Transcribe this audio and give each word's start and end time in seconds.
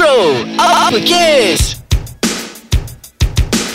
Bro, 0.00 0.32
apa 0.56 0.96
kes? 0.96 1.76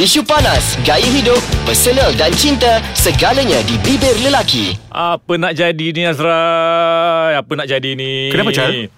Isu 0.01 0.25
panas, 0.25 0.73
gaya 0.81 1.05
hidup, 1.05 1.37
personal 1.69 2.09
dan 2.17 2.33
cinta, 2.33 2.81
segalanya 2.97 3.61
di 3.69 3.77
bibir 3.85 4.17
lelaki. 4.25 4.73
Apa 4.89 5.37
nak 5.37 5.53
jadi 5.53 5.85
ni 5.93 6.01
Azrai? 6.01 7.37
Apa 7.37 7.51
nak 7.53 7.69
jadi 7.69 7.93
ni? 7.93 8.33
Kenapa, 8.33 8.49
Chal? 8.57 8.89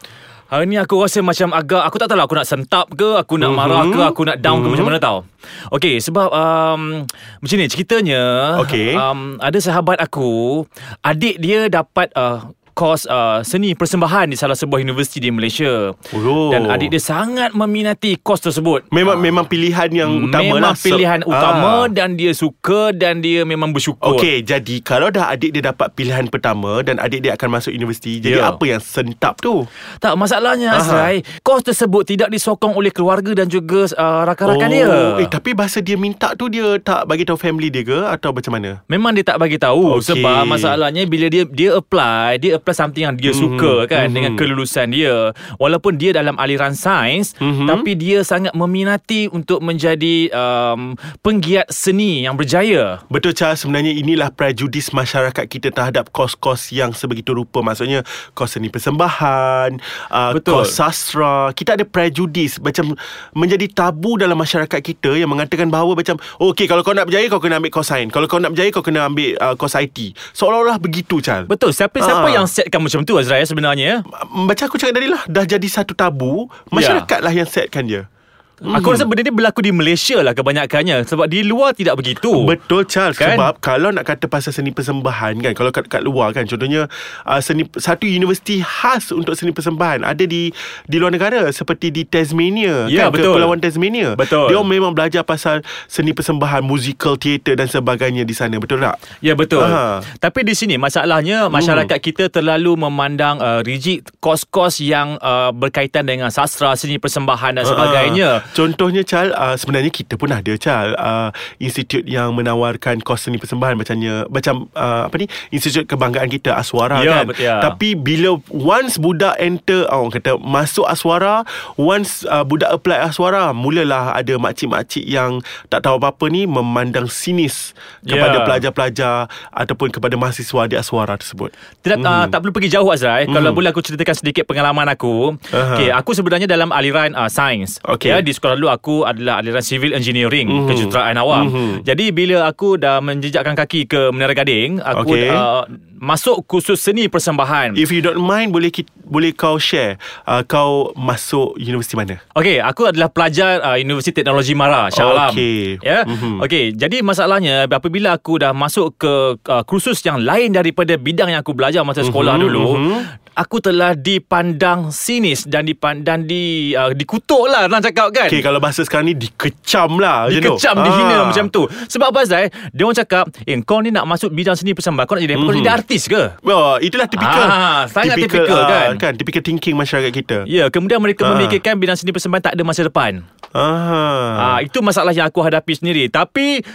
Hari 0.48 0.72
ni 0.72 0.80
aku 0.80 1.04
rasa 1.04 1.20
macam 1.20 1.52
agak 1.52 1.84
Aku 1.92 2.00
tak 2.00 2.08
tahu 2.08 2.16
lah 2.16 2.24
aku 2.24 2.40
nak 2.40 2.48
sentap 2.48 2.88
ke 2.96 3.20
Aku 3.20 3.36
nak 3.36 3.52
marah 3.52 3.84
ke 3.84 4.00
Aku 4.00 4.24
nak 4.24 4.40
down 4.40 4.64
ke 4.64 4.72
Macam 4.72 4.88
mana 4.88 4.96
tau 4.96 5.28
Okay 5.76 6.00
sebab 6.00 6.32
um, 6.32 7.04
Macam 7.44 7.56
ni 7.60 7.68
ceritanya 7.68 8.56
Okey. 8.64 8.96
um, 8.96 9.36
Ada 9.44 9.60
sahabat 9.60 10.00
aku 10.00 10.64
Adik 11.04 11.44
dia 11.44 11.68
dapat 11.68 12.16
uh, 12.16 12.48
Kos 12.78 13.04
uh, 13.04 13.42
seni 13.42 13.74
persembahan 13.74 14.30
Di 14.30 14.38
salah 14.38 14.54
sebuah 14.54 14.78
universiti 14.78 15.18
di 15.18 15.34
Malaysia 15.34 15.98
Oh. 16.14 16.50
Dan 16.50 16.70
adik 16.70 16.90
dia 16.90 17.02
sangat 17.02 17.52
meminati 17.52 18.14
kos 18.16 18.38
tersebut 18.40 18.86
Memang 18.90 19.18
memang 19.18 19.44
pilihan 19.44 19.90
yang 19.90 20.12
utama 20.22 20.46
Memang 20.46 20.62
lah. 20.62 20.76
pilihan 20.78 21.20
So- 21.20 21.32
utama. 21.32 21.74
Dan 21.90 22.14
dia 22.14 22.32
suka 22.32 22.94
Dan 22.94 23.20
dia 23.20 23.42
memang 23.44 23.72
bersyukur 23.72 24.14
Okey, 24.14 24.44
jadi 24.44 24.76
kalau 24.80 25.10
dah 25.10 25.26
adik 25.28 25.50
dia 25.50 25.66
dapat 25.66 25.90
pilihan 25.92 26.28
pertama 26.28 26.80
dan 26.80 27.00
adik 27.00 27.26
dia 27.26 27.34
akan 27.34 27.50
masuk 27.52 27.72
universiti, 27.72 28.20
jadi 28.20 28.38
Ya. 28.38 28.54
apa 28.54 28.62
yang 28.64 28.78
sentap 28.78 29.40
tu? 29.40 29.66
Tak 29.98 30.14
masalahnya 30.14 30.70
Aha. 30.70 30.78
Azrai 30.78 31.18
Kos 31.42 31.64
tersebut 31.64 32.06
tidak 32.06 32.30
disokong 32.30 32.76
oleh 32.76 32.92
keluarga 32.92 33.34
Dan 33.34 33.48
juga 33.48 33.90
uh, 33.90 34.22
rakan-rakan 34.24 34.70
dia 34.70 34.86
Eh, 35.18 35.26
tapi 35.28 35.56
bahasa 35.56 35.80
dia 35.80 35.98
minta 35.98 36.36
tu 36.36 36.46
dia 36.46 36.78
tak 36.78 37.08
bagi 37.08 37.24
tahu 37.24 37.36
family 37.36 37.68
dia 37.68 37.82
ke 37.82 38.06
atau 38.06 38.30
macam 38.30 38.54
mana? 38.54 38.86
Memang 38.86 39.12
dia 39.12 39.26
tak 39.26 39.40
bagi 39.40 39.58
tahu 39.58 39.98
Okey. 39.98 40.14
sebab 40.14 40.46
masalahnya 40.46 41.04
bila 41.04 41.26
dia 41.26 41.42
dia 41.48 41.74
apply 41.74 42.38
dia 42.38 42.52
apply 42.54 42.66
something 42.72 43.04
yang 43.04 43.16
dia 43.16 43.30
Mhm, 43.30 43.38
suka 43.38 43.74
kan 43.86 44.08
mhm. 44.08 44.14
dengan 44.14 44.32
kelulusan 44.34 44.88
dia 44.90 45.32
walaupun 45.56 45.96
dia 45.96 46.12
dalam 46.12 46.36
aliran 46.36 46.72
sains 46.72 47.36
Mhm. 47.38 47.66
tapi 47.66 47.94
dia 47.94 48.20
sangat 48.22 48.52
meminati 48.54 49.28
untuk 49.28 49.60
menjadi 49.60 50.32
um, 50.32 50.96
penggiat 51.20 51.68
seni 51.68 52.24
yang 52.24 52.34
berjaya 52.34 53.00
Betul 53.08 53.32
Charles, 53.32 53.60
sebenarnya 53.60 53.92
inilah 53.92 54.30
prejudis 54.30 54.90
masyarakat 54.90 55.44
kita 55.44 55.70
terhadap 55.70 56.10
kos-kos 56.10 56.72
yang 56.72 56.92
sebegitu 56.92 57.32
rupa. 57.32 57.60
Maksudnya 57.60 58.02
kos 58.32 58.54
seni 58.54 58.68
persembahan, 58.68 59.70
uh, 60.10 60.32
Betul. 60.34 60.64
kos 60.64 60.74
sastra. 60.74 61.52
Kita 61.52 61.74
ada 61.74 61.84
prejudis 61.84 62.58
macam 62.58 62.96
menjadi 63.32 63.68
tabu 63.68 64.16
dalam 64.16 64.36
masyarakat 64.36 64.80
kita 64.80 65.14
yang 65.14 65.28
mengatakan 65.28 65.68
bahawa 65.68 65.94
macam 65.94 66.16
oh, 66.38 66.52
okey 66.52 66.66
kalau 66.66 66.82
kau 66.82 66.92
nak 66.92 67.06
berjaya 67.06 67.28
kau 67.28 67.38
kena 67.38 67.58
ambil 67.58 67.72
kos 67.72 67.88
sains. 67.88 68.10
Kalau 68.10 68.26
kau 68.26 68.38
nak 68.38 68.52
berjaya 68.52 68.70
kau 68.70 68.82
kena 68.82 69.06
ambil 69.06 69.36
uh, 69.38 69.54
kos 69.54 69.76
IT. 69.76 69.98
Seolah-olah 70.34 70.78
begitu 70.78 71.20
Charles. 71.20 71.48
Betul 71.48 71.72
siapa 71.72 71.98
siapa 72.00 72.28
Ah. 72.28 72.34
yang 72.34 72.48
setkan 72.58 72.82
macam 72.82 73.06
tu 73.06 73.14
Azrai 73.22 73.46
sebenarnya? 73.46 74.02
Macam 74.34 74.66
aku 74.66 74.82
cakap 74.82 74.98
tadi 74.98 75.08
lah 75.14 75.22
Dah 75.30 75.46
jadi 75.46 75.68
satu 75.70 75.94
tabu 75.94 76.50
Masyarakat 76.74 77.20
lah 77.22 77.34
yang 77.34 77.46
setkan 77.46 77.86
dia 77.86 78.10
Aku 78.58 78.90
rasa 78.90 79.06
benda 79.06 79.22
ni 79.22 79.30
berlaku 79.30 79.62
di 79.62 79.70
Malaysia 79.70 80.18
lah 80.26 80.34
kebanyakannya 80.34 81.06
Sebab 81.06 81.30
di 81.30 81.46
luar 81.46 81.78
tidak 81.78 82.02
begitu 82.02 82.42
Betul 82.42 82.90
Charles 82.90 83.14
Kan? 83.14 83.38
Sebab 83.38 83.62
kalau 83.62 83.94
nak 83.94 84.10
kata 84.10 84.26
pasal 84.26 84.50
seni 84.50 84.74
persembahan 84.74 85.38
kan 85.46 85.54
Kalau 85.54 85.70
kat, 85.70 85.86
kat 85.86 86.02
luar 86.02 86.34
kan 86.34 86.50
Contohnya 86.50 86.90
uh, 87.30 87.38
seni 87.38 87.70
Satu 87.78 88.10
universiti 88.10 88.66
khas 88.66 89.14
untuk 89.14 89.38
seni 89.38 89.54
persembahan 89.54 90.02
Ada 90.02 90.26
di 90.26 90.50
di 90.90 90.96
luar 90.98 91.14
negara 91.14 91.46
Seperti 91.54 91.94
di 91.94 92.02
Tasmania 92.02 92.90
Ya, 92.90 93.08
kan, 93.08 93.14
betul. 93.14 93.38
Kepulauan 93.38 93.62
Tasmania 93.62 94.18
Betul. 94.18 94.50
Dia 94.50 94.58
memang 94.66 94.98
belajar 94.98 95.22
pasal 95.22 95.62
Seni 95.86 96.18
persembahan 96.18 96.66
Musical, 96.66 97.14
teater 97.22 97.62
dan 97.62 97.70
sebagainya 97.70 98.26
di 98.26 98.34
sana 98.34 98.58
Betul 98.58 98.82
tak? 98.82 98.98
Ya 99.22 99.38
betul. 99.38 99.62
Aha. 99.62 100.02
Tapi 100.18 100.42
di 100.42 100.58
sini 100.58 100.82
masalahnya 100.82 101.46
masyarakat 101.46 102.00
kita 102.02 102.34
terlalu 102.34 102.74
memandang 102.74 103.38
uh, 103.38 103.62
rigid 103.62 104.10
kos-kos 104.18 104.82
yang 104.82 105.22
uh, 105.22 105.54
berkaitan 105.54 106.10
dengan 106.10 106.34
sastra, 106.34 106.74
seni 106.74 106.98
persembahan 106.98 107.62
dan 107.62 107.66
sebagainya. 107.66 108.30
Uh, 108.42 108.47
contohnya 108.54 109.02
Chal 109.02 109.32
uh, 109.32 109.54
Sebenarnya 109.54 109.90
kita 109.90 110.16
pun 110.16 110.30
ada 110.30 110.54
Chal 110.56 110.94
uh, 110.94 111.30
Institut 111.58 112.04
yang 112.04 112.32
menawarkan 112.32 113.00
Kos 113.00 113.26
seni 113.26 113.36
persembahan 113.36 113.74
Macamnya 113.74 114.28
Macam 114.28 114.70
uh, 114.72 115.08
Apa 115.08 115.16
ni 115.18 115.26
Institut 115.50 115.84
kebanggaan 115.86 116.28
kita 116.28 116.54
Aswara 116.54 117.00
Ya, 117.00 117.24
kan 117.24 117.26
betul, 117.28 117.44
ya. 117.44 117.56
Tapi 117.60 117.94
bila 117.94 118.38
Once 118.48 118.96
budak 118.96 119.36
enter 119.38 119.84
Orang 119.88 120.10
kata 120.10 120.38
Masuk 120.38 120.86
Aswara 120.86 121.44
Once 121.76 122.24
uh, 122.24 122.44
budak 122.44 122.70
apply 122.70 123.02
Aswara 123.02 123.52
Mulalah 123.52 124.14
ada 124.14 124.36
makcik-makcik 124.36 125.04
yang 125.04 125.42
Tak 125.68 125.84
tahu 125.84 125.98
apa-apa 125.98 126.28
ni 126.28 126.46
Memandang 126.46 127.08
sinis 127.08 127.74
Kepada 128.02 128.38
Ya. 128.38 128.46
pelajar-pelajar 128.46 129.16
Ataupun 129.50 129.90
kepada 129.90 130.14
mahasiswa 130.14 130.66
di 130.66 130.76
Aswara 130.76 131.16
tersebut 131.16 131.50
Tidak 131.82 131.98
uh, 132.00 132.28
tak 132.28 132.40
perlu 132.40 132.54
pergi 132.54 132.70
jauh 132.70 132.86
Azrai. 132.88 133.26
Kalau 133.26 133.50
Mhm. 133.50 133.56
boleh 133.56 133.70
aku 133.72 133.82
ceritakan 133.82 134.14
sedikit 134.14 134.44
pengalaman 134.44 134.86
aku. 134.86 135.34
Aha. 135.50 135.74
Okey, 135.74 135.90
aku 135.90 136.12
sebenarnya 136.12 136.46
dalam 136.46 136.70
aliran 136.70 137.14
uh, 137.14 137.26
sains. 137.26 137.80
Okey. 137.82 138.12
Ya, 138.12 138.20
di 138.20 138.36
sekolah 138.38 138.54
dulu 138.54 138.70
aku 138.70 138.96
adalah 139.02 139.38
aliran 139.38 139.60
civil 139.60 139.92
engineering, 139.92 140.46
Mhm. 140.46 140.68
kejuruteraan 140.68 141.16
awam. 141.16 141.46
Mhm. 141.46 141.72
Jadi 141.82 142.06
bila 142.10 142.46
aku 142.46 142.76
dah 142.76 142.98
menjejakkan 143.00 143.54
kaki 143.56 143.84
ke 143.84 144.10
Menara 144.10 144.32
Gading, 144.32 144.78
aku 144.80 145.12
Okey. 145.12 145.28
uh, 145.28 145.66
masuk 145.98 146.46
kursus 146.46 146.78
seni 146.78 147.06
persembahan. 147.06 147.74
If 147.74 147.90
you 147.90 148.00
don't 148.00 148.20
mind 148.20 148.50
Boleh 148.50 148.70
ki- 148.70 148.86
boleh 149.04 149.32
kau 149.32 149.58
share 149.58 149.98
uh, 150.24 150.42
Kau 150.42 150.94
masuk 150.94 151.56
universiti 151.56 151.94
mana? 151.94 152.22
Okey, 152.32 152.58
aku 152.60 152.86
adalah 152.86 153.08
pelajar 153.08 153.58
uh, 153.60 153.76
Universiti 153.76 154.14
Teknologi 154.16 154.54
Mara, 154.54 154.88
Shah 154.88 155.04
Alam. 155.04 155.34
Okey. 155.34 155.78
Ya. 155.80 156.04
Mhm. 156.04 156.40
Okey, 156.40 156.66
jadi 156.72 157.02
masalahnya 157.02 157.66
apabila 157.66 158.14
aku 158.14 158.38
dah 158.38 158.52
masuk 158.52 158.94
ke 158.96 159.14
uh, 159.42 159.64
kursus 159.64 159.98
yang 160.02 160.20
lain 160.20 160.52
daripada 160.52 160.94
bidang 160.96 161.30
yang 161.30 161.42
aku 161.42 161.52
belajar 161.52 161.82
masa 161.82 162.02
sekolah 162.02 162.36
Mhm, 162.36 162.42
dulu, 162.42 162.66
mhm. 162.78 163.00
Aku 163.38 163.62
telah 163.62 163.94
dipandang 163.94 164.90
sinis 164.90 165.46
dan 165.46 165.62
dipandang 165.62 166.26
di 166.26 166.74
uh, 166.74 166.90
dikutuk 166.90 167.46
lah 167.46 167.70
orang 167.70 167.86
cakap 167.86 168.10
kan. 168.10 168.26
Okay, 168.26 168.42
kalau 168.42 168.58
bahasa 168.58 168.82
sekarang 168.82 169.14
ni 169.14 169.16
dikecam 169.16 170.02
lah 170.02 170.26
tu. 170.26 170.42
Dikecam, 170.42 170.76
dihina 170.82 171.16
Ah. 171.18 171.26
macam 171.30 171.46
tu. 171.48 171.70
Sebab 171.70 172.10
apa 172.10 172.26
Zai? 172.26 172.50
Dia 172.74 172.84
orang 172.84 172.98
cakap, 172.98 173.30
eh 173.46 173.58
kau 173.62 173.78
ni 173.80 173.94
nak 173.94 174.10
masuk 174.10 174.34
bidang 174.34 174.58
seni 174.58 174.74
persembahan, 174.74 175.06
kau 175.06 175.14
nak 175.14 175.24
jadi 175.24 175.38
apa? 175.38 175.46
Kau 175.46 175.54
jadi 175.54 175.72
artis 175.72 176.10
ke? 176.10 176.24
Oh, 176.42 176.82
itulah 176.82 177.06
tipikal. 177.06 177.46
Ah, 177.46 177.86
sangat 177.86 178.18
tipikal, 178.18 178.58
ah, 178.58 178.68
kan? 178.68 178.90
kan? 178.98 179.14
Typical 179.14 179.46
thinking 179.46 179.78
masyarakat 179.78 180.10
kita. 180.10 180.38
Ya, 180.50 180.74
kemudian 180.74 180.98
mereka 180.98 181.22
Ah. 181.24 181.38
memikirkan 181.38 181.78
bidang 181.78 181.96
seni 181.96 182.10
persembahan 182.10 182.42
tak 182.42 182.54
ada 182.58 182.64
masa 182.66 182.82
depan. 182.82 183.22
Ah. 183.54 184.58
Ah, 184.58 184.60
itu 184.66 184.82
masalah 184.82 185.14
yang 185.14 185.30
aku 185.30 185.46
hadapi 185.46 185.78
sendiri. 185.78 186.10
Tapi 186.10 186.66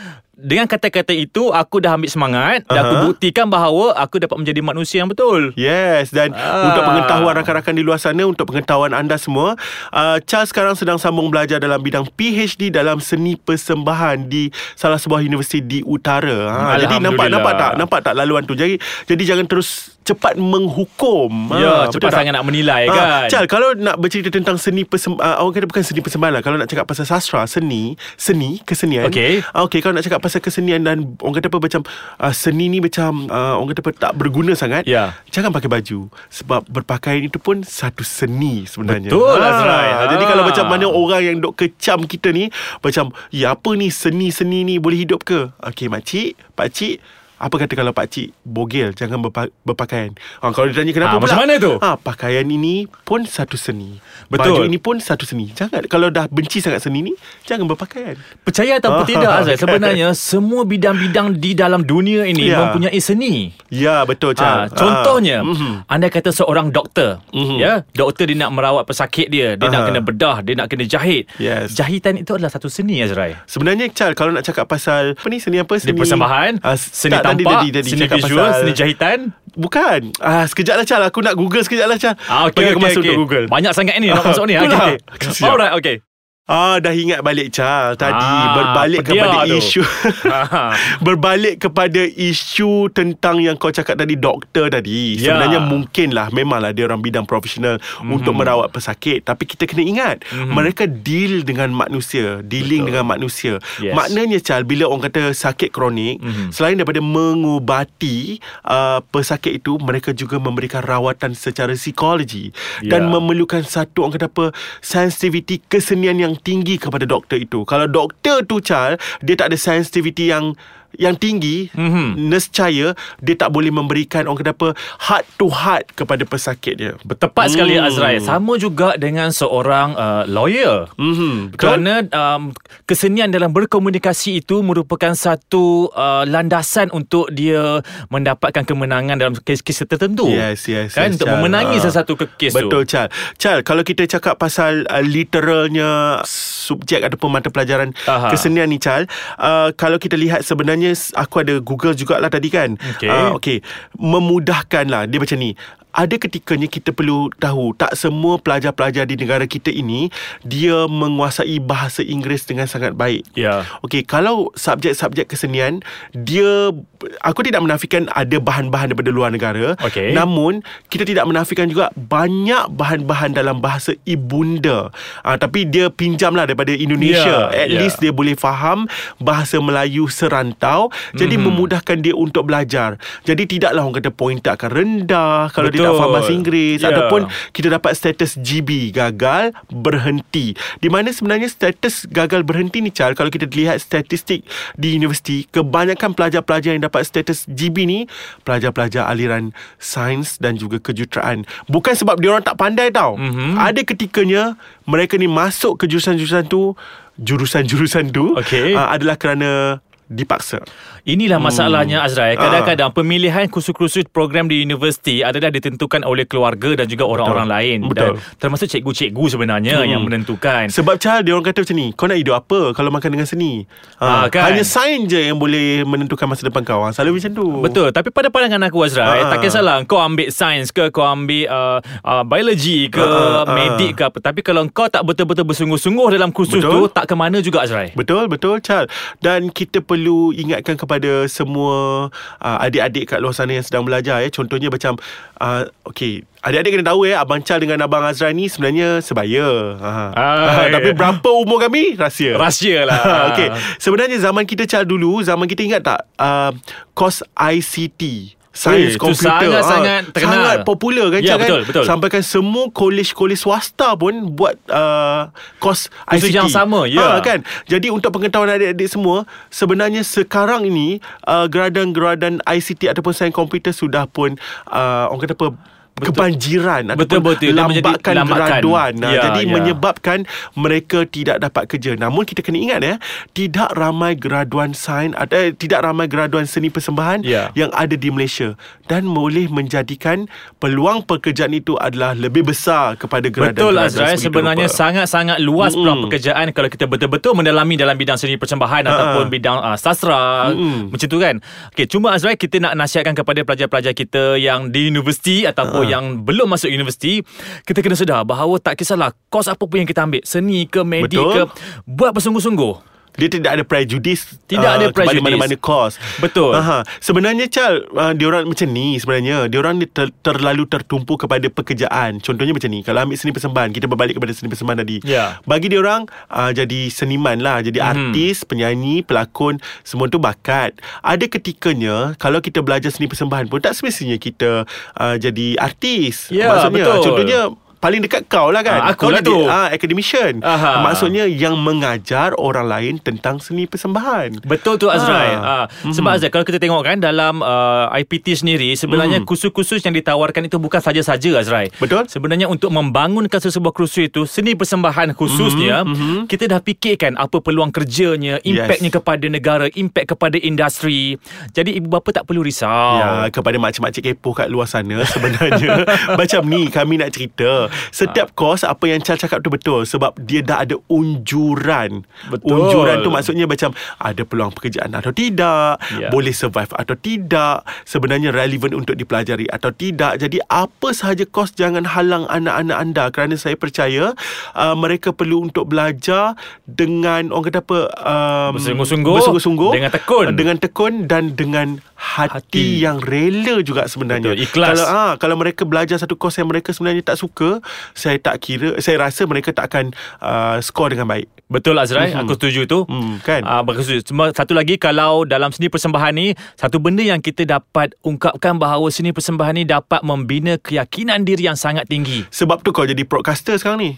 dengan 0.43 0.67
kata-kata 0.67 1.15
itu 1.15 1.55
aku 1.55 1.79
dah 1.79 1.95
ambil 1.95 2.11
semangat 2.11 2.67
dan 2.67 2.83
aku 2.83 3.15
buktikan 3.15 3.47
bahawa 3.47 3.95
aku 3.95 4.19
dapat 4.19 4.35
menjadi 4.35 4.59
manusia 4.59 5.01
yang 5.01 5.09
betul. 5.09 5.55
Yes 5.55 6.11
dan 6.11 6.35
Ah. 6.35 6.67
untuk 6.67 6.83
pengetahuan 6.83 7.39
rakan-rakan 7.39 7.75
di 7.79 7.83
luar 7.87 8.03
sana 8.03 8.27
untuk 8.27 8.51
pengetahuan 8.51 8.91
anda 8.91 9.15
semua 9.15 9.55
uh, 9.95 10.19
Charles 10.27 10.51
sekarang 10.51 10.75
sedang 10.75 10.99
sambung 10.99 11.31
belajar 11.31 11.63
dalam 11.63 11.79
bidang 11.79 12.11
PhD 12.19 12.75
dalam 12.75 12.99
seni 12.99 13.39
persembahan 13.39 14.27
di 14.27 14.51
salah 14.75 14.99
sebuah 14.99 15.23
universiti 15.23 15.63
di 15.63 15.79
utara. 15.87 16.75
Ha, 16.75 16.83
jadi 16.83 16.99
nampak 16.99 17.31
nampak 17.31 17.53
tak? 17.55 17.73
Nampak 17.79 17.99
tak 18.03 18.15
laluan 18.19 18.43
tu? 18.43 18.59
Jadi 18.59 18.83
jadi 19.07 19.23
jangan 19.23 19.47
terus 19.47 19.95
cepat 20.03 20.35
menghukum 20.35 21.31
Ya, 21.53 21.87
Ha, 21.87 21.89
cepat 21.89 22.11
tak? 22.11 22.19
sangat 22.19 22.33
nak 22.33 22.45
menilai 22.45 22.87
Ah, 22.87 22.95
kan. 23.23 23.29
Chal, 23.29 23.45
kalau 23.47 23.73
nak 23.73 23.97
bercerita 23.97 24.29
tentang 24.29 24.57
seni 24.57 24.83
persembahan, 24.83 25.23
uh, 25.23 25.41
orang 25.41 25.55
kata 25.55 25.67
bukan 25.67 25.83
seni 25.83 26.01
persembahan 26.01 26.33
lah. 26.33 26.43
Kalau 26.43 26.57
nak 26.57 26.67
cakap 26.67 26.85
pasal 26.85 27.05
sastra, 27.05 27.47
seni, 27.47 27.95
seni, 28.15 28.59
kesenian. 28.61 29.07
Okey. 29.07 29.43
Ah, 29.49 29.63
Okey, 29.63 29.79
kalau 29.79 29.93
nak 29.93 30.03
cakap 30.03 30.19
pasal 30.19 30.39
kesenian 30.39 30.83
dan 30.83 31.15
orang 31.19 31.35
kata 31.37 31.47
apa 31.47 31.59
macam 31.59 31.81
uh, 32.19 32.33
seni 32.33 32.67
ni 32.67 32.79
macam 32.79 33.27
uh, 33.27 33.55
orang 33.55 33.71
kata 33.71 33.81
apa 33.81 33.91
tak 33.95 34.13
berguna 34.15 34.53
sangat. 34.53 34.83
Ya. 34.85 35.15
Jangan 35.29 35.51
pakai 35.51 35.71
baju 35.71 36.11
sebab 36.29 36.67
berpakaian 36.67 37.23
itu 37.23 37.39
pun 37.39 37.63
satu 37.63 38.03
seni 38.03 38.65
sebenarnya. 38.65 39.09
Betul, 39.09 39.39
Azrai. 39.39 39.89
Jadi 40.11 40.23
Ah. 40.23 40.29
kalau 40.29 40.43
macam 40.45 40.65
mana 40.67 40.87
orang 40.87 41.23
yang 41.23 41.37
dok 41.39 41.55
kecam 41.55 42.03
kita 42.03 42.31
ni 42.31 42.51
macam 42.79 43.05
ya 43.31 43.53
apa 43.53 43.71
ni 43.73 43.89
seni-seni 43.89 44.63
ni 44.63 44.77
boleh 44.77 44.99
hidup 44.99 45.23
ke? 45.23 45.51
Okey, 45.63 45.87
makcik, 45.87 46.35
pakcik 46.53 46.99
apa 47.43 47.55
kata 47.59 47.75
kalau 47.75 47.91
pakcik 47.91 48.31
bogel 48.41 48.93
jangan 48.93 49.19
berpa- 49.19 49.51
berpakaian. 49.61 50.15
Ha, 50.39 50.49
kalau 50.49 50.71
dia 50.71 50.79
tanya 50.79 50.93
kenapa 50.93 51.09
Ah, 51.09 51.17
pula? 51.17 51.27
macam 51.27 51.39
mana 51.41 51.55
tu? 51.59 51.73
Ha, 51.77 51.91
pakaian 51.97 52.47
ini 52.47 52.75
pun 53.03 53.27
satu 53.27 53.57
seni. 53.57 53.99
Betul. 54.29 54.55
Baju 54.55 54.63
ini 54.65 54.79
pun 54.79 54.97
satu 54.97 55.25
seni. 55.25 55.51
Jangan 55.51 55.83
kalau 55.85 56.09
dah 56.09 56.25
benci 56.27 56.59
sangat 56.59 56.79
seni 56.81 57.03
ni, 57.03 57.13
jangan 57.43 57.67
berpakaian. 57.67 58.15
Percaya 58.41 58.79
ataupun 58.79 59.03
Ah, 59.03 59.09
tidak 59.09 59.31
kan. 59.43 59.59
sebenarnya 59.59 60.09
semua 60.13 60.63
bidang-bidang 60.63 61.35
di 61.35 61.53
dalam 61.53 61.83
dunia 61.83 62.23
ini 62.25 62.47
Ya. 62.47 62.63
mempunyai 62.63 62.97
seni. 62.97 63.51
Ya, 63.69 64.03
betul 64.03 64.33
Ah, 64.35 64.65
Chan. 64.65 64.73
contohnya, 64.73 65.41
Ah, 65.41 65.51
mhm. 65.51 65.73
anda 65.85 66.07
kata 66.07 66.31
seorang 66.31 66.71
doktor, 66.71 67.19
Mhm. 67.29 67.57
ya, 67.57 67.83
doktor 67.91 68.25
dia 68.25 68.39
nak 68.39 68.53
merawat 68.53 68.85
pesakit 68.85 69.27
dia, 69.27 69.55
dia 69.55 69.67
nak 69.67 69.83
Aha. 69.83 69.89
kena 69.89 70.01
bedah, 70.01 70.37
dia 70.41 70.55
nak 70.55 70.69
kena 70.69 70.85
jahit. 70.85 71.27
Yes. 71.37 71.75
Jahitan 71.75 72.17
itu 72.17 72.33
adalah 72.33 72.49
satu 72.49 72.69
seni 72.69 73.01
Azrai. 73.01 73.35
Sebenarnya 73.45 73.91
Chal 73.91 74.13
kalau 74.13 74.31
nak 74.31 74.43
cakap 74.43 74.65
pasal 74.65 75.13
apa 75.13 75.27
ni 75.27 75.37
seni 75.37 75.59
apa 75.59 75.75
Seni 75.75 75.99
persembahan, 75.99 76.61
Ah, 76.61 76.77
seni 76.77 77.13
tak, 77.13 77.32
tadi- 77.33 77.43
tampak, 77.43 77.59
tadi- 77.59 77.73
tadi 77.73 77.89
seni 77.89 78.01
cakap 78.03 78.17
visual, 78.19 78.45
pasal- 78.45 78.61
seni 78.61 78.73
jahitan. 78.75 79.19
Bukan. 79.53 80.01
Ah 80.19 80.45
sekejap 80.45 80.75
lah 80.75 80.85
Chal 80.85 81.03
aku 81.03 81.21
nak 81.21 81.35
Google 81.35 81.61
sekejap 81.61 81.85
lah 81.85 81.97
Chal. 81.97 82.15
Ah, 82.25 82.49
Bagi 82.49 82.73
aku 82.73 82.81
masuk 82.81 83.01
untuk 83.03 83.19
Google. 83.19 83.45
Banyak 83.47 83.73
sangat 83.73 83.97
ni 83.97 84.09
nak 84.09 84.21
Ah, 84.21 84.27
masuk 84.27 84.45
ni. 84.45 84.55
itulah. 84.55 84.89
Okay, 84.89 84.97
okay. 85.29 85.45
Alright, 85.45 85.73
okay. 85.75 85.97
Ah 86.43 86.83
dah 86.83 86.91
ingat 86.91 87.23
balik 87.23 87.55
Chal 87.55 87.95
tadi 87.95 88.19
Ah, 88.19 88.51
berbalik 88.59 89.07
kepada 89.07 89.47
tu. 89.47 89.63
isu 89.63 89.79
Ah. 90.27 90.75
berbalik 90.99 91.63
kepada 91.63 92.03
isu 92.03 92.91
tentang 92.91 93.39
yang 93.39 93.55
kau 93.55 93.71
cakap 93.71 93.95
tadi 93.95 94.19
doktor 94.19 94.67
tadi. 94.67 95.23
Ya. 95.23 95.39
Sebenarnya 95.39 95.63
mungkinlah 95.63 96.35
memanglah 96.35 96.75
dia 96.75 96.91
orang 96.91 96.99
bidang 96.99 97.31
profesional 97.31 97.79
mm-hmm. 97.79 98.11
untuk 98.11 98.35
merawat 98.35 98.75
pesakit 98.75 99.23
tapi 99.23 99.47
kita 99.47 99.71
kena 99.71 99.87
ingat 99.87 100.27
mm-hmm. 100.27 100.51
mereka 100.51 100.91
deal 100.91 101.47
dengan 101.47 101.71
manusia, 101.71 102.43
dealing 102.43 102.85
Betul. 102.85 102.89
dengan 102.91 103.05
manusia. 103.07 103.53
Yes. 103.79 103.95
Maknanya 103.95 104.43
Chal 104.43 104.67
bila 104.67 104.91
orang 104.91 105.07
kata 105.07 105.31
sakit 105.31 105.71
kronik 105.71 106.19
mm-hmm. 106.19 106.51
selain 106.51 106.75
daripada 106.75 106.99
mengubati 106.99 108.43
uh, 108.67 108.99
pesakit 109.15 109.63
itu 109.63 109.79
mereka 109.79 110.11
juga 110.11 110.43
memberikan 110.43 110.83
rawatan 110.83 111.39
secara 111.39 111.79
psikologi 111.79 112.51
Ya. 112.83 112.99
dan 112.99 113.15
memerlukan 113.15 113.63
satu 113.63 114.03
orang 114.03 114.19
kata 114.19 114.27
apa 114.27 114.45
sensitivity 114.83 115.63
kesenian 115.71 116.19
yang 116.19 116.32
tinggi 116.41 116.81
kepada 116.81 117.05
doktor 117.05 117.37
itu. 117.37 117.65
Kalau 117.69 117.85
doktor 117.89 118.45
tu 118.49 118.63
Chal 118.65 118.97
dia 119.21 119.35
tak 119.37 119.53
ada 119.53 119.59
sensitivity 119.59 120.33
yang 120.33 120.57
yang 120.95 121.15
tinggi 121.15 121.71
mm-hmm. 121.71 122.19
nescaya 122.23 122.93
dia 123.19 123.35
tak 123.35 123.49
boleh 123.49 123.69
memberikan 123.69 124.25
orang 124.25 124.41
kata 124.41 124.53
apa 124.53 124.69
heart 125.01 125.25
to 125.37 125.47
heart 125.47 125.85
kepada 125.93 126.23
pesakit 126.23 126.75
dia. 126.75 126.93
Tepat 126.99 127.51
sekali 127.51 127.71
Hmm. 127.73 127.85
Azrael 127.85 128.21
Sama 128.21 128.57
juga 128.57 128.95
dengan 128.95 129.31
seorang 129.31 129.95
uh, 129.95 130.25
lawyer 130.25 130.91
Mhm. 130.95 131.53
Betul? 131.53 131.59
Kerana 131.59 131.95
um, 132.11 132.43
kesenian 132.83 133.29
dalam 133.29 133.51
berkomunikasi 133.51 134.39
itu 134.39 134.61
merupakan 134.61 135.13
satu 135.13 135.63
uh, 135.91 136.25
landasan 136.25 136.91
untuk 136.91 137.31
dia 137.31 137.81
mendapatkan 138.09 138.63
kemenangan 138.63 139.17
dalam 139.17 139.35
kes-kes 139.35 139.87
tertentu. 139.87 140.27
Yes, 140.27 140.67
yes, 140.67 140.93
Kan 140.93 141.09
yes, 141.09 141.15
untuk 141.15 141.29
Chal. 141.29 141.37
memenangi 141.37 141.77
Ah. 141.77 141.83
sesuatu 141.83 142.13
ke- 142.15 142.33
kes 142.39 142.53
tu. 142.53 142.59
Betul 142.61 142.83
Chal 142.85 143.07
Chal 143.37 143.63
kalau 143.63 143.83
kita 143.83 144.05
cakap 144.05 144.35
pasal 144.37 144.83
uh, 144.85 145.01
literalnya 145.01 145.91
subjek 146.25 147.03
ataupun 147.03 147.31
mata 147.31 147.49
pelajaran 147.49 147.95
Aha. 148.05 148.29
kesenian 148.29 148.67
ni 148.67 148.77
Chal 148.77 149.07
uh, 149.39 149.71
Kalau 149.73 149.97
kita 149.97 150.15
lihat 150.15 150.43
sebenarnya 150.43 150.82
s- 150.89 151.15
aku 151.15 151.39
ada 151.39 151.55
Google 151.59 151.95
jugalah 151.95 152.27
tadi 152.27 152.51
kan 152.51 152.75
Okey. 152.75 153.07
uh, 153.07 153.31
okay. 153.33 153.63
Memudahkan 153.95 154.85
lah 154.85 155.07
Dia 155.07 155.17
macam 155.17 155.39
ni 155.39 155.55
ada 155.93 156.17
ketikanya 156.17 156.67
kita 156.67 156.91
perlu 156.91 157.29
tahu 157.37 157.77
tak 157.77 157.93
semua 157.95 158.41
pelajar-pelajar 158.41 159.05
di 159.05 159.21
negara 159.21 159.45
kita 159.45 159.69
ini 159.69 160.09
dia 160.41 160.89
menguasai 160.89 161.61
bahasa 161.61 162.01
Inggeris 162.01 162.49
dengan 162.49 162.65
sangat 162.65 162.97
baik. 162.97 163.29
Ya. 163.37 163.69
Okey, 163.85 164.09
kalau 164.09 164.49
subjek-subjek 164.57 165.29
kesenian 165.29 165.85
dia 166.17 166.73
aku 167.21 167.45
tidak 167.45 167.61
menafikan 167.61 168.09
ada 168.17 168.41
bahan-bahan 168.41 168.97
daripada 168.97 169.13
luar 169.13 169.29
negara. 169.29 169.77
Okey. 169.85 170.17
Namun 170.17 170.65
kita 170.89 171.05
tidak 171.05 171.29
menafikan 171.29 171.69
juga 171.69 171.93
banyak 171.95 172.73
bahan-bahan 172.73 173.37
dalam 173.37 173.61
bahasa 173.61 173.93
ibunda. 174.09 174.89
Ah 175.21 175.37
tapi 175.37 175.69
dia 175.69 175.93
pinjamlah 175.93 176.49
daripada 176.49 176.73
Indonesia. 176.73 177.53
Ya, 177.53 177.67
At 177.67 177.69
ya. 177.69 177.79
least 177.85 178.01
dia 178.01 178.17
boleh 178.17 178.33
faham 178.33 178.89
bahasa 179.21 179.61
Melayu 179.61 180.09
serantau. 180.09 180.89
Jadi 181.13 181.37
Mhm. 181.37 181.45
memudahkan 181.53 181.97
dia 182.01 182.17
untuk 182.17 182.49
belajar. 182.49 182.97
Jadi 183.29 183.45
tidaklah 183.45 183.85
orang 183.85 184.01
kata 184.01 184.11
pointer 184.11 184.57
akan 184.57 184.71
rendah 184.73 185.53
kalau 185.53 185.69
dia 185.69 185.82
tak 185.83 185.91
Betul. 185.91 185.99
faham 185.99 186.11
bahasa 186.11 186.31
Inggeris 186.31 186.81
Ya. 186.81 186.89
ataupun 186.89 187.21
kita 187.51 187.69
dapat 187.69 187.93
status 187.93 188.39
GB 188.39 188.71
gagal 188.91 189.51
berhenti. 189.69 190.55
Di 190.79 190.89
mana 190.89 191.11
sebenarnya 191.11 191.47
status 191.47 192.07
gagal 192.07 192.43
berhenti 192.43 192.79
ni 192.79 192.89
Chal 192.89 193.13
kalau 193.13 193.29
kita 193.29 193.45
lihat 193.47 193.79
statistik 193.79 194.47
di 194.75 194.95
universiti 194.95 195.45
kebanyakan 195.47 196.15
pelajar-pelajar 196.15 196.73
yang 196.73 196.83
dapat 196.83 197.03
status 197.03 197.45
GB 197.47 197.77
ni 197.85 197.99
pelajar-pelajar 198.43 199.05
aliran 199.05 199.51
sains 199.77 200.39
dan 200.39 200.55
juga 200.55 200.79
kejuruteraan. 200.79 201.43
Bukan 201.67 201.93
sebab 201.93 202.17
dia 202.17 202.31
orang 202.31 202.47
tak 202.47 202.57
pandai 202.57 202.89
tau. 202.89 203.19
Mhm. 203.19 203.59
Ada 203.59 203.83
ketikanya 203.83 204.55
mereka 204.87 205.19
ni 205.19 205.27
masuk 205.27 205.77
ke 205.77 205.91
jurusan-jurusan 205.91 206.47
tu 206.47 206.73
jurusan-jurusan 207.21 208.09
tu 208.09 208.33
Okey. 208.35 208.73
uh, 208.73 208.89
adalah 208.89 209.21
kerana 209.21 209.79
dipaksa. 210.13 210.61
Inilah 211.03 211.37
Hmm. 211.37 211.49
masalahnya 211.49 211.99
Azrael. 212.01 212.37
Ah. 212.37 212.43
Kadang-kadang 212.43 212.91
pemilihan 212.93 213.49
kursus-kursus 213.49 214.07
program 214.07 214.47
di 214.47 214.61
universiti 214.61 215.21
adalah 215.21 215.49
ditentukan 215.49 216.03
oleh 216.03 216.23
keluarga 216.23 216.77
dan 216.77 216.87
juga 216.87 217.05
orang-orang 217.05 217.49
lain. 217.49 217.79
Betul. 217.85 218.15
Dan 218.15 218.23
termasuk 218.39 218.69
cikgu-cikgu 218.69 219.25
sebenarnya 219.29 219.81
Hmm. 219.81 219.89
yang 219.89 220.03
menentukan. 220.03 220.69
Sebab 220.69 220.99
Chal 220.99 221.23
dia 221.23 221.33
orang 221.33 221.45
kata 221.45 221.63
macam 221.63 221.75
ni 221.75 221.89
Kau 221.93 222.05
nak 222.05 222.19
hidup 222.19 222.35
apa 222.37 222.61
Kalau 222.73 222.91
makan 222.91 223.11
dengan 223.11 223.25
seni 223.25 223.65
Ah, 223.97 224.27
kan? 224.27 224.51
Hanya 224.51 224.61
sains 224.61 225.07
je 225.07 225.23
yang 225.23 225.39
boleh 225.39 225.83
Menentukan 225.83 226.27
masa 226.27 226.43
depan 226.43 226.61
kau 226.61 226.83
Selalu 226.91 227.17
macam 227.17 227.31
tu 227.33 227.47
Betul 227.61 227.89
Tapi 227.89 228.11
pada 228.11 228.29
pandangan 228.29 228.67
aku 228.67 228.83
Azrael 228.83 229.23
Ah. 229.23 229.31
Tak 229.31 229.39
kisahlah 229.41 229.79
Kau 229.85 229.99
ambil 229.99 230.29
sains 230.29 230.69
ke 230.69 230.91
Kau 230.91 231.07
ambil 231.07 231.47
uh, 231.47 231.79
uh, 232.03 232.23
biologi 232.23 232.89
ke 232.89 232.99
ah. 232.99 233.47
Medik 233.47 233.95
ke 233.95 234.03
apa 234.05 234.19
Tapi 234.19 234.43
kalau 234.43 234.67
kau 234.69 234.87
tak 234.87 235.01
betul-betul 235.03 235.47
bersungguh-sungguh 235.47 236.07
Dalam 236.11 236.31
kursus 236.31 236.59
Betul. 236.59 236.75
tu 236.75 236.91
Tak 236.91 237.07
ke 237.07 237.15
mana 237.15 237.39
juga 237.39 237.63
Azrael 237.63 237.95
Betul 237.95 238.27
betul 238.27 238.59
Chal 238.59 238.91
Dan 239.19 239.49
kita 239.49 239.79
perlu 239.79 240.02
ingatkan 240.33 240.75
kepada 240.75 241.29
semua 241.31 242.09
uh, 242.41 242.59
adik-adik 242.65 243.15
kat 243.15 243.19
luar 243.23 243.37
sana 243.37 243.55
yang 243.55 243.67
sedang 243.67 243.87
belajar 243.87 244.19
ya. 244.25 244.29
Contohnya 244.33 244.73
macam 244.73 244.99
uh, 245.39 245.69
okey, 245.93 246.27
adik-adik 246.43 246.81
kena 246.81 246.91
tahu 246.91 247.07
ya 247.07 247.23
Abang 247.23 247.45
Chal 247.45 247.63
dengan 247.63 247.79
Abang 247.85 248.03
Azrai 248.03 248.35
ni 248.35 248.51
sebenarnya 248.51 248.99
sebaya. 248.99 249.79
Ha. 249.79 249.93
Ah, 250.17 250.67
Tapi 250.73 250.91
berapa 250.97 251.29
umur 251.39 251.63
kami? 251.63 251.95
Rahsia. 251.95 252.35
Rahsia 252.43 252.89
lah 252.89 253.01
okey. 253.35 253.49
Sebenarnya 253.79 254.19
zaman 254.19 254.43
kita 254.49 254.67
Chal 254.67 254.89
dulu, 254.89 255.23
zaman 255.23 255.47
kita 255.47 255.63
ingat 255.63 255.83
tak 255.87 256.01
uh, 256.19 256.51
kos 256.99 257.23
ICT 257.39 258.35
Sains 258.53 258.95
Eh, 258.95 259.01
komputer 259.01 259.33
sangat-sangat 259.49 260.03
Ah, 260.05 260.13
terkenal. 260.13 260.37
Sangat 260.37 260.59
popular 260.63 261.07
kan 261.09 261.21
Ya, 261.21 261.29
Chal, 261.33 261.39
kan? 261.41 261.49
betul, 261.49 261.61
betul. 261.65 261.85
Sampaikan 261.89 262.23
semua 262.23 262.69
kolej-kolej 262.69 263.41
swasta 263.41 263.97
pun 263.97 264.13
Buat 264.31 264.61
uh, 264.69 265.33
kos 265.57 265.89
Kursus 265.89 266.29
ICT 266.29 266.37
yang 266.37 266.53
sama, 266.53 266.85
ya. 266.85 267.17
Ah, 267.17 267.21
kan 267.21 267.41
jadi 267.65 267.89
untuk 267.89 268.13
pengetahuan 268.13 268.53
adik-adik 268.53 268.87
semua 268.87 269.25
sebenarnya 269.49 270.05
sekarang 270.05 270.65
ini 270.65 271.01
uh, 271.25 271.49
geradan-geradan 271.49 272.45
ICT 272.45 272.93
ataupun 272.93 273.11
sains 273.11 273.33
komputer 273.33 273.73
sudah 273.73 274.05
pun 274.05 274.37
uh, 274.69 275.09
orang 275.09 275.25
kata 275.25 275.35
apa 275.35 275.49
kebanjiran 275.95 276.83
Betul, 276.91 277.21
ataupun 277.21 277.37
betul. 277.37 277.53
Lambakan 277.53 278.15
lambakan. 278.17 278.39
graduan 278.59 278.93
Ya, 278.99 279.21
jadi 279.23 279.41
ya. 279.41 279.51
menyebabkan 279.51 280.19
mereka 280.55 281.05
tidak 281.05 281.37
dapat 281.39 281.65
kerja 281.67 281.95
namun 281.95 282.23
kita 282.23 282.41
kena 282.41 282.59
ingat 282.59 282.81
ya 282.81 282.95
tidak 283.31 283.71
ramai 283.73 284.15
graduan 284.15 284.73
sains 284.73 285.13
atau 285.13 285.37
eh, 285.37 285.53
tidak 285.53 285.83
ramai 285.83 286.07
graduan 286.07 286.45
seni 286.45 286.69
persembahan 286.69 287.21
Ya. 287.23 287.53
yang 287.53 287.71
ada 287.71 287.93
di 287.93 288.09
Malaysia 288.09 288.57
dan 288.85 289.07
boleh 289.07 289.47
menjadikan 289.47 290.27
peluang 290.59 291.03
pekerjaan 291.03 291.53
itu 291.53 291.77
adalah 291.77 292.13
lebih 292.13 292.45
besar 292.45 292.95
kepada 292.95 293.25
Betul 293.25 293.39
graduan-graduan 293.75 293.87
Azrael 293.87 294.19
Sebenarnya 294.19 294.67
rupa. 294.67 294.79
sangat-sangat 294.79 295.39
luas 295.39 295.73
peluang 295.73 296.01
pekerjaan 296.05 296.47
Kalau 296.51 296.69
kita 296.69 296.85
betul-betul 296.85 297.33
mendalami 297.33 297.75
dalam 297.75 297.95
bidang 297.95 298.15
seni 298.15 298.35
persembahan 298.35 298.83
Ataupun 298.85 299.25
bidang 299.29 299.59
uh, 299.59 299.77
sastra 299.77 300.51
Mm-mm. 300.51 300.91
Macam 300.91 301.07
tu 301.07 301.19
kan 301.19 301.35
okay, 301.69 301.87
Cuma 301.87 302.13
Azrael 302.13 302.35
kita 302.35 302.59
nak 302.59 302.75
nasihatkan 302.75 303.15
kepada 303.15 303.41
pelajar-pelajar 303.41 303.93
kita 303.93 304.35
Yang 304.35 304.61
di 304.69 304.81
universiti 304.85 305.37
Ataupun 305.45 305.82
yang 305.87 306.05
belum 306.23 306.47
masuk 306.51 306.71
universiti 306.71 307.25
Kita 307.67 307.83
kena 307.83 307.99
sedar 307.99 308.23
bahawa 308.23 308.59
tak 308.59 308.79
kisahlah 308.79 309.11
Kos 309.33 309.49
apa 309.49 309.65
pun 309.65 309.81
yang 309.81 309.89
kita 309.89 310.05
ambil. 310.05 310.23
Seni 310.23 310.69
ke 310.69 310.85
medik 310.85 311.19
Betul. 311.19 311.33
ke 311.35 311.43
Buat 311.89 312.13
bersungguh-sungguh 312.15 312.92
Dia 313.13 313.29
tidak 313.29 313.51
ada 313.53 313.63
prejudis 313.63 314.25
Tidak 314.45 314.63
uh, 314.63 314.75
ada 314.75 314.85
kepada 314.89 315.13
prejudis. 315.13 315.23
mana-mana 315.23 315.55
kos. 315.55 316.01
Betul. 316.17 316.53
Aha. 316.53 316.81
Sebenarnya 316.99 317.45
Chal, 317.47 317.85
uh, 317.89 318.13
diorang 318.13 318.45
macam 318.45 318.67
ni 318.67 318.97
sebenarnya. 318.97 319.47
Diorang 319.47 319.77
ni 319.77 319.85
ter, 319.85 320.09
terlalu 320.19 320.65
tertumpu 320.65 321.17
kepada 321.17 321.45
pekerjaan. 321.47 322.19
Contohnya 322.19 322.53
macam 322.53 322.69
ni, 322.69 322.81
kalau 322.81 323.03
ambil 323.03 323.15
seni 323.15 323.31
persembahan, 323.31 323.69
kita 323.71 323.85
berbalik 323.85 324.17
kepada 324.17 324.33
seni 324.33 324.49
persembahan 324.49 324.81
tadi. 324.81 324.97
Ya. 325.03 325.37
Bagi 325.43 325.69
diorang 325.69 326.05
uh, 326.29 326.51
jadi 326.51 326.89
seniman 326.89 327.39
lah, 327.39 327.61
jadi 327.61 327.79
Mhm. 327.79 327.89
artis, 328.11 328.37
penyanyi, 328.43 329.03
pelakon, 329.03 329.57
semua 329.83 330.07
tu 330.07 330.17
bakat. 330.17 330.73
Ada 331.01 331.27
ketikanya 331.27 332.17
kalau 332.17 332.39
kita 332.39 332.61
belajar 332.61 332.89
seni 332.89 333.07
persembahan 333.07 333.47
pun 333.47 333.59
tak 333.59 333.73
semestinya 333.73 334.17
kita 334.17 334.65
uh, 334.95 335.17
jadi 335.17 335.59
artis. 335.59 336.29
Ya, 336.29 336.49
Maksudnya 336.49 336.85
betul. 336.87 337.03
contohnya 337.05 337.41
paling 337.83 337.99
dekat 337.99 338.31
kau 338.31 338.49
lah 338.49 338.63
kan. 338.63 338.79
Ah, 338.79 338.95
kau 338.95 339.11
akulah 339.11 339.19
jadi 339.19 339.27
tu. 339.27 339.39
ah, 339.45 339.67
academician. 339.69 340.39
Aha. 340.39 340.87
Maksudnya 340.87 341.27
yang 341.27 341.59
mengajar 341.59 342.31
orang 342.39 342.65
lain 342.65 342.95
tentang 342.97 343.37
seni 343.37 343.67
persembahan. 343.67 344.47
Betul 344.47 344.79
tu 344.79 344.87
Azrael. 344.87 345.35
Ah. 345.37 345.67
Ha. 345.67 345.91
Sebab 345.91 346.11
Azrael 346.13 346.31
kalau 346.31 346.47
kita 346.47 346.57
tengok 346.57 346.79
kan 346.81 346.97
dalam 346.97 347.43
uh, 347.43 347.91
IPT 347.93 348.39
sendiri 348.39 348.71
sebenarnya 348.73 349.19
Mhm. 349.19 349.27
kursus-kursus 349.27 349.83
yang 349.83 349.93
ditawarkan 349.93 350.47
itu 350.47 350.57
bukan 350.57 350.79
saja-saja 350.79 351.37
Azrael. 351.37 351.75
Betul. 351.75 352.07
Sebenarnya 352.07 352.47
untuk 352.47 352.71
membangunkan 352.71 353.43
sesebuah 353.43 353.73
kursus 353.73 354.07
itu 354.07 354.23
seni 354.25 354.55
persembahan 354.55 355.11
khususnya 355.13 355.83
Mhm, 355.83 355.91
mhm. 355.91 356.19
kita 356.27 356.47
dah 356.47 356.61
fikirkan 356.61 357.19
apa 357.19 357.43
peluang 357.43 357.69
kerjanya, 357.69 358.39
impactnya 358.41 358.93
kepada 358.93 359.27
negara, 359.27 359.67
impact 359.69 360.07
kepada 360.09 360.39
industri. 360.39 361.19
Jadi 361.51 361.75
ibu 361.75 361.91
bapa 361.91 362.13
tak 362.13 362.25
perlu 362.25 362.41
risau. 362.41 362.71
Ya, 362.95 363.27
kepada 363.29 363.59
makcik-makcik 363.59 364.15
kepoh 364.15 364.33
kat 364.33 364.47
luar 364.47 364.65
sana 364.65 365.03
sebenarnya 365.03 365.83
macam 366.21 366.47
ni 366.47 366.69
kami 366.69 366.95
nak 366.97 367.11
cerita. 367.11 367.72
Setiap 367.91 368.37
kos 368.37 368.63
Apa 368.63 368.89
yang 368.89 369.01
Chal 369.03 369.19
cakap 369.19 369.41
tu 369.41 369.49
betul 369.49 369.85
Sebab 369.85 370.17
dia 370.23 370.45
dah 370.45 370.63
ada 370.63 370.77
unjuran 370.87 372.05
Betul. 372.31 372.49
Unjuran 372.49 373.03
tu 373.03 373.11
maksudnya 373.11 373.49
macam 373.49 373.75
Ada 373.99 374.23
peluang 374.23 374.53
pekerjaan 374.55 374.93
atau 374.93 375.11
tidak 375.11 375.75
Ya. 375.93 376.09
Boleh 376.09 376.33
survive 376.33 376.73
atau 376.73 376.97
tidak 376.97 377.67
Sebenarnya 377.85 378.33
relevan 378.33 378.73
untuk 378.73 378.97
dipelajari 378.97 379.47
Atau 379.51 379.75
tidak 379.75 380.17
Jadi 380.19 380.41
apa 380.49 380.95
sahaja 380.95 381.27
kos 381.29 381.53
Jangan 381.53 381.85
halang 381.85 382.25
anak-anak 382.31 382.77
anda 382.77 383.05
Kerana 383.13 383.35
saya 383.37 383.59
percaya 383.59 384.17
uh, 384.57 384.75
Mereka 384.79 385.13
perlu 385.13 385.45
untuk 385.47 385.69
belajar 385.69 386.35
Dengan 386.65 387.29
Orang 387.31 387.49
kata 387.51 387.61
apa 387.61 387.79
um, 388.03 388.53
Bersungguh-sungguh, 388.57 389.15
Bersungguh-sungguh 389.21 389.71
dengan 389.77 389.91
tekun. 389.93 390.27
Dengan 390.33 390.57
tekun 390.59 390.93
Dan 391.07 391.23
dengan 391.37 391.81
hati, 392.03 392.35
Hati. 392.35 392.67
yang 392.83 392.99
rela 392.99 393.63
juga 393.63 393.87
sebenarnya 393.87 394.35
Betul, 394.35 394.43
ikhlas. 394.43 394.75
Kalau 394.75 394.87
ah 394.91 395.13
kalau 395.15 395.39
mereka 395.39 395.63
belajar 395.63 395.95
satu 395.97 396.19
kos 396.19 396.35
yang 396.35 396.51
mereka 396.51 396.75
sebenarnya 396.75 397.07
tak 397.07 397.15
suka, 397.15 397.63
saya 397.95 398.19
tak 398.19 398.43
kira 398.43 398.75
saya 398.83 398.99
rasa 398.99 399.23
mereka 399.25 399.55
tak 399.55 399.71
akan 399.71 399.85
uh, 400.19 400.59
skor 400.59 400.91
dengan 400.91 401.07
baik. 401.07 401.31
Betul 401.47 401.79
Azrai, 401.79 402.11
Mhm. 402.11 402.25
aku 402.25 402.33
setuju 402.35 402.65
tu. 402.65 402.83
Hmm, 402.89 403.23
kan? 403.23 403.45
Ah, 403.45 403.63
uh, 403.63 403.77
setuju. 403.79 404.03
Cuma 404.03 404.33
satu 404.33 404.51
lagi 404.53 404.75
kalau 404.77 405.23
dalam 405.23 405.53
seni 405.53 405.69
persembahan 405.69 406.11
ni, 406.11 406.33
satu 406.57 406.81
benda 406.81 407.05
yang 407.05 407.21
kita 407.21 407.45
dapat 407.45 407.95
ungkapkan 408.01 408.57
bahawa 408.57 408.89
seni 408.89 409.13
persembahan 409.13 409.55
ni 409.55 409.65
dapat 409.65 410.01
membina 410.03 410.57
keyakinan 410.59 411.23
diri 411.23 411.47
yang 411.47 411.55
sangat 411.55 411.87
tinggi. 411.87 412.25
Sebab 412.33 412.65
tu 412.65 412.73
kau 412.73 412.83
jadi 412.83 413.05
broadcaster 413.05 413.55
sekarang 413.55 413.79
ni. 413.79 413.93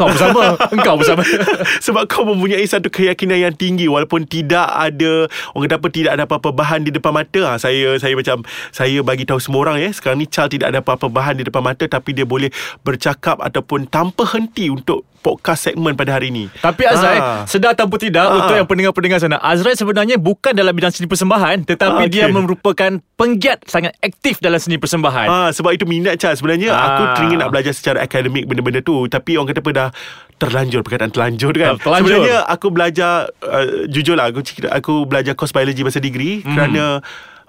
Kau 0.00 0.08
bersama, 0.08 0.56
engkau 0.72 0.94
bersama. 0.96 1.20
Sebab 1.84 2.08
kau 2.08 2.24
mempunyai 2.24 2.64
satu 2.64 2.88
keyakinan 2.88 3.36
yang 3.36 3.52
tinggi 3.52 3.84
walaupun 3.84 4.24
tidak 4.24 4.64
ada 4.64 5.28
orang 5.52 5.68
kata 5.68 5.76
apa 5.76 5.88
tidak 5.92 6.12
ada 6.16 6.24
apa-apa 6.24 6.50
bahan 6.56 6.80
di 6.88 6.90
depan 6.90 7.12
mata. 7.12 7.40
Ha, 7.44 7.60
saya 7.60 8.00
saya 8.00 8.16
macam 8.16 8.40
saya 8.72 9.04
bagi 9.04 9.28
tahu 9.28 9.36
semua 9.36 9.68
orang 9.68 9.76
ya 9.84 9.92
sekarang 9.92 10.24
ni 10.24 10.26
Charles 10.26 10.56
tidak 10.56 10.72
ada 10.72 10.80
apa-apa 10.80 11.12
bahan 11.12 11.36
di 11.36 11.44
depan 11.44 11.60
mata 11.60 11.84
tapi 11.84 12.16
dia 12.16 12.24
boleh 12.24 12.48
bercakap 12.80 13.36
ataupun 13.44 13.92
tanpa 13.92 14.24
henti 14.32 14.72
untuk 14.72 15.04
podcast 15.20 15.60
segmen 15.62 15.92
pada 15.92 16.12
hari 16.12 16.28
ini. 16.28 16.48
Tapi 16.54 16.82
Azrai, 16.82 17.16
Ah. 17.16 17.44
sedar 17.44 17.72
tanpa 17.72 17.94
tidak 17.94 18.24
Ah. 18.24 18.34
untuk 18.34 18.54
yang 18.54 18.64
pendengar-pendengar 18.64 19.16
sana. 19.16 19.36
Azrai 19.36 19.72
sebenarnya 19.72 20.16
bukan 20.16 20.50
dalam 20.50 20.72
bidang 20.72 20.88
seni 20.88 21.04
persembahan, 21.04 21.62
tetapi 21.62 22.02
Ah, 22.02 22.08
dia 22.08 22.24
okey. 22.24 22.34
merupakan 22.34 22.90
penggiat 23.14 23.60
sangat 23.64 23.92
aktif 23.98 24.38
dalam 24.38 24.56
seni 24.56 24.76
persembahan. 24.76 25.28
Ah 25.28 25.48
sebab 25.50 25.70
itu 25.70 25.84
minat 25.84 26.16
Charles 26.16 26.40
sebenarnya 26.40 26.70
Ah. 26.70 26.80
aku 26.82 27.02
teringin 27.14 27.38
nak 27.38 27.50
belajar 27.50 27.70
secara 27.70 28.00
akademik 28.00 28.44
benda-benda 28.44 28.80
tu 28.80 29.04
tapi 29.06 29.36
orang 29.36 29.48
kata 29.48 29.60
apa 29.60 29.70
dah 29.70 29.88
terlanjur 30.36 30.80
perkataan 30.80 31.10
terlanjur 31.10 31.52
kan. 31.52 31.76
Terlanjur. 31.76 32.08
Sebenarnya 32.16 32.36
aku 32.42 32.66
belajar 32.68 33.12
uh, 33.40 33.66
jujurlah 33.86 34.26
aku 34.26 34.40
cakap- 34.40 34.72
aku 34.72 35.04
belajar 35.04 35.32
kos 35.34 35.50
biologi 35.50 35.82
masa 35.82 35.98
degree 35.98 36.40
Hmm. 36.40 36.50
kerana 36.50 36.84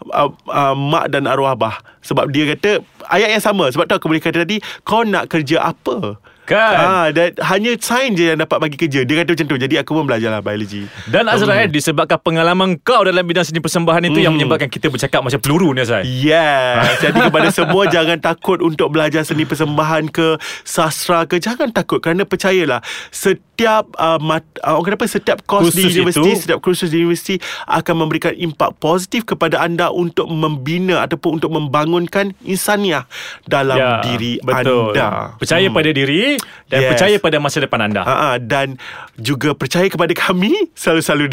uh, 0.04 0.30
uh, 0.46 0.76
mak 0.76 1.08
dan 1.08 1.24
arwah 1.24 1.54
abah 1.54 1.80
sebab 2.00 2.28
dia 2.28 2.50
kata 2.50 2.84
ayat 3.08 3.32
yang 3.32 3.40
sama 3.40 3.70
sebab 3.70 3.86
tu 3.86 3.94
aku 3.94 4.08
boleh 4.08 4.20
kata 4.20 4.42
tadi 4.42 4.58
kau 4.82 5.02
nak 5.02 5.28
kerja 5.28 5.64
apa? 5.64 6.20
Kan? 6.44 6.76
Ah, 6.76 7.08
dan 7.10 7.32
hanya 7.46 7.78
sains 7.78 8.14
je 8.14 8.28
yang 8.28 8.38
dapat 8.38 8.58
bagi 8.60 8.76
kerja. 8.76 9.02
Dia 9.02 9.16
kata 9.18 9.32
macam 9.32 9.48
tu. 9.48 9.58
Jadi 9.58 9.76
aku 9.76 9.92
pun 9.92 10.04
belajarlah 10.04 10.40
biologi. 10.40 10.84
Dan 11.06 11.26
Azrai, 11.26 11.68
disebabkan 11.68 12.18
pengalaman 12.18 12.76
kau 12.78 13.02
dalam 13.02 13.22
bidang 13.22 13.42
seni 13.42 13.58
persembahan 13.58 14.04
itu 14.06 14.18
yang 14.18 14.32
Hmm. 14.32 14.42
menyebabkan 14.42 14.68
kita 14.68 14.88
bercakap 14.88 15.22
macam 15.22 15.38
peluru 15.38 15.72
ni 15.72 15.80
Azrai. 15.80 16.04
Yes 16.04 16.98
Jadi 17.04 17.20
kepada 17.22 17.50
semua 17.50 17.84
Jangan 17.86 18.18
takut 18.18 18.60
untuk 18.60 18.90
belajar 18.90 19.22
seni 19.22 19.44
persembahan 19.44 20.08
ke 20.08 20.36
Sastra 20.62 21.24
ke 21.24 21.38
Jangan 21.38 21.70
takut 21.70 21.98
Kerana 21.98 22.24
percayalah 22.24 22.80
Setiap 23.08 23.94
uh, 23.96 24.18
mat, 24.18 24.42
uh, 24.60 24.74
Orang 24.74 24.88
kata 24.88 24.98
apa 24.98 25.08
Setiap 25.08 25.38
kos 25.44 25.70
di 25.70 25.84
Kursus 25.84 25.94
universiti 25.94 26.22
itu- 26.28 26.42
Setiap 26.42 26.60
kursus 26.60 26.90
di 26.90 27.00
universiti 27.00 27.36
Akan 27.66 27.96
memberikan 27.98 28.34
impak 28.34 28.76
positif 28.78 29.24
Kepada 29.24 29.60
anda 29.60 29.90
Untuk 29.90 30.26
membina 30.28 31.02
Ataupun 31.02 31.38
untuk 31.38 31.52
membangunkan 31.52 32.32
Insaniah 32.42 33.06
Dalam 33.44 33.78
diri 34.02 34.38
Ya, 34.38 34.44
betul. 34.44 34.92
anda 34.92 35.36
Percaya 35.36 35.68
pada 35.68 35.90
diri 35.90 36.31
dan 36.68 36.80
Yes. 36.80 36.90
percaya 36.94 37.16
pada 37.18 37.38
masa 37.38 37.58
depan 37.58 37.80
anda. 37.82 38.02
Ha, 38.02 38.14
ha, 38.14 38.30
dan 38.38 38.78
juga 39.16 39.52
percaya 39.52 39.86
kepada 39.86 40.12
kami 40.12 40.50
selalu-selalu 40.74 41.26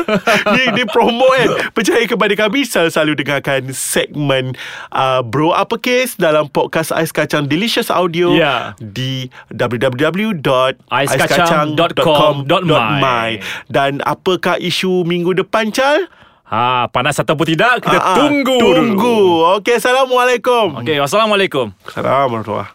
ni 0.54 0.62
ni 0.72 0.82
promo 0.84 1.24
kan 1.30 1.70
percaya 1.70 2.02
kepada 2.02 2.32
kami 2.34 2.62
selalu-selalu 2.62 3.12
dengarkan 3.16 3.60
segmen 3.70 4.52
uh, 4.90 5.20
Bro 5.20 5.52
Uppercase 5.52 6.16
dalam 6.16 6.46
podcast 6.46 6.90
Ais 6.90 7.10
Kacang 7.10 7.44
Delicious 7.44 7.88
Audio 7.88 8.32
Ya. 8.32 8.72
di 8.76 9.28
www.aiskacang.com.my 9.48 10.88
Aiskacang.com.my. 10.90 13.28
dan 13.68 13.98
apakah 14.02 14.56
isu 14.56 15.02
minggu 15.02 15.34
depan 15.34 15.70
Chal? 15.70 16.06
Ha, 16.44 16.88
panas 16.88 17.14
ataupun 17.14 17.46
tidak 17.46 17.78
kita 17.80 17.94
Ha, 17.94 18.04
ha, 18.04 18.16
tunggu. 18.16 18.58
Tunggu. 18.58 19.16
Okey, 19.56 19.78
Assalamualaikum. 19.78 20.82
Okey, 20.82 20.98
wassalamualaikum. 20.98 21.70
Assalamualaikum. 21.86 22.70